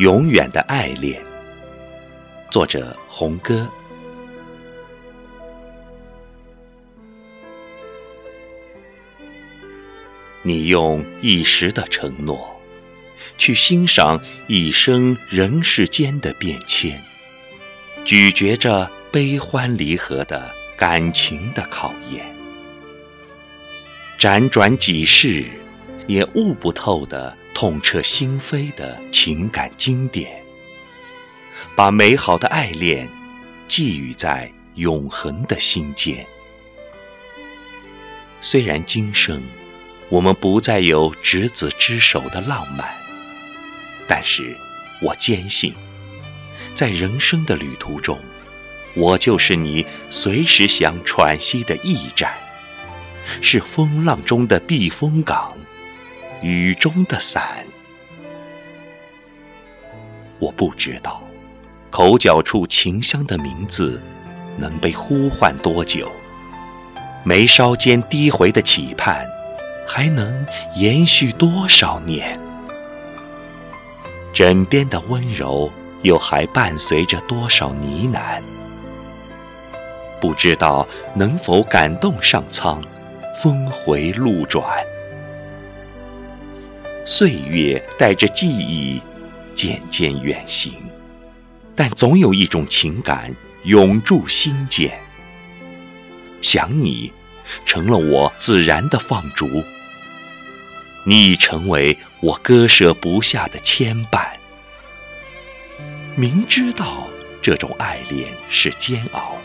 [0.00, 1.20] 永远的爱恋。
[2.50, 3.70] 作者：红歌。
[10.40, 12.58] 你用一时的承诺，
[13.36, 16.98] 去欣赏一生人世间的变迁，
[18.02, 22.24] 咀嚼着悲欢离合的感情的考验，
[24.18, 25.44] 辗转几世，
[26.06, 30.42] 也悟不透的痛彻心扉的情感经典，
[31.76, 33.06] 把美好的爱恋
[33.68, 36.26] 寄予在永恒的心间。
[38.40, 39.42] 虽然今生。
[40.08, 42.94] 我们不再有执子之手的浪漫，
[44.08, 44.56] 但是
[45.02, 45.74] 我坚信，
[46.74, 48.18] 在人生的旅途中，
[48.94, 52.32] 我就是你随时想喘息的驿站，
[53.42, 55.54] 是风浪中的避风港，
[56.42, 57.64] 雨中的伞。
[60.38, 61.22] 我不知道，
[61.90, 64.00] 口角处情香的名字
[64.56, 66.10] 能被呼唤多久，
[67.24, 69.26] 眉梢间低回的期盼。
[69.92, 72.38] 还能延续多少年？
[74.32, 75.68] 枕边的温柔
[76.02, 78.40] 又还伴随着多少呢喃？
[80.20, 82.80] 不知道能否感动上苍，
[83.34, 84.64] 峰回路转。
[87.12, 89.02] 岁月带着记忆
[89.52, 90.74] 渐渐远行，
[91.74, 94.96] 但总有一种情感永驻心间。
[96.40, 97.12] 想你，
[97.66, 99.48] 成了我自然的放逐。
[101.04, 104.28] 你已成为我割舍不下的牵绊。
[106.14, 107.08] 明知道
[107.42, 109.36] 这种爱恋是煎熬、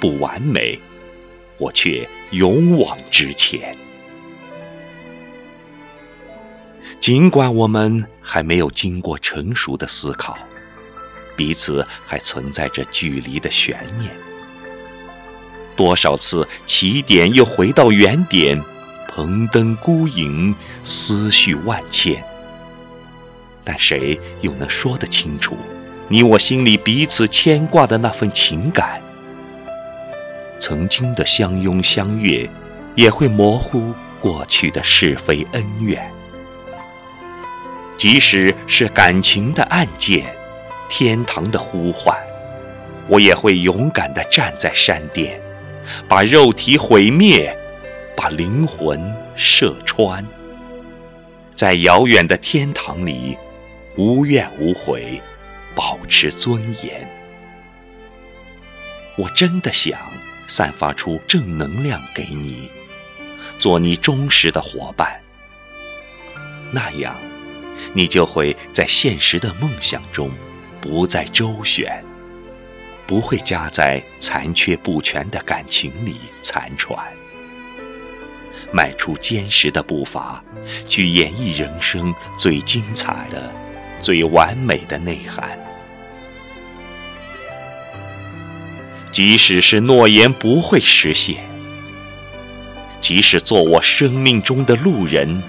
[0.00, 0.80] 不完美，
[1.58, 3.76] 我却勇往直前。
[7.04, 10.38] 尽管我们还没有经过成熟的思考，
[11.36, 14.10] 彼此还存在着距离的悬念。
[15.76, 18.58] 多少次起点又回到原点。
[19.06, 22.24] 蓬灯孤影，思绪万千。
[23.62, 25.58] 但谁又能说得清楚，
[26.08, 28.98] 你我心里彼此牵挂的那份情感？
[30.58, 32.48] 曾经的相拥相悦，
[32.94, 36.02] 也会模糊过去的是非恩怨。
[37.96, 40.24] 即使是感情的暗箭，
[40.88, 42.16] 天堂的呼唤，
[43.08, 45.40] 我也会勇敢地站在山巅，
[46.08, 47.56] 把肉体毁灭。
[48.16, 50.24] 把灵魂射穿，
[51.52, 53.36] 在遥远的天堂里，
[53.96, 55.20] 无怨无悔，
[55.74, 57.06] 保持尊严。
[59.16, 59.98] 我真的想
[60.46, 62.70] 散发出正能量给你，
[63.58, 65.20] 做你忠实的伙伴。
[66.70, 67.16] 那样，
[67.92, 70.30] 你就会在现实的梦想中
[70.80, 72.04] 不再周旋，
[73.06, 76.98] 不会夹在残缺不全的感情里残喘。
[78.72, 80.42] 迈出坚实的步伐，
[80.88, 83.52] 去演绎人生最精彩的、
[84.00, 85.58] 最完美的内涵。
[89.12, 91.44] 即使是诺言不会实现，
[93.00, 95.40] 即使做我生命中的路人，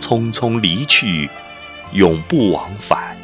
[0.00, 1.28] 匆匆离去，
[1.92, 3.16] 永不往返，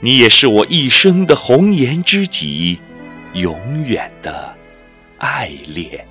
[0.00, 2.78] 你也是我一生的红颜知己，
[3.32, 4.54] 永远的
[5.18, 6.06] 爱恋。